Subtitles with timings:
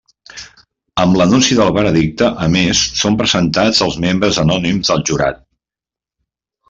[1.01, 5.47] Amb l'anunci del veredicte a més són presentats els membres anònims del jurat.